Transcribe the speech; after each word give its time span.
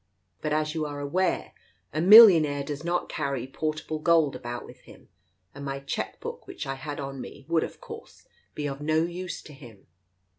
But 0.41 0.51
as 0.51 0.73
you 0.73 0.87
are 0.87 0.99
aware, 0.99 1.53
a 1.93 2.01
millionaire 2.01 2.63
does 2.63 2.83
not 2.83 3.07
carry 3.07 3.45
portable 3.45 3.99
gold 3.99 4.35
about 4.35 4.65
with 4.65 4.79
him, 4.79 5.09
and 5.53 5.63
my 5.63 5.79
cheque 5.79 6.19
book 6.19 6.47
which 6.47 6.65
I 6.65 6.73
had 6.73 6.99
on 6.99 7.21
me 7.21 7.45
would, 7.47 7.63
of 7.63 7.79
course, 7.79 8.27
be 8.55 8.65
of 8.67 8.81
no 8.81 9.03
use 9.03 9.43
to 9.43 9.53
him. 9.53 9.85